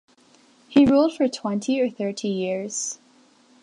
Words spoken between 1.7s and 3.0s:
or thirty years.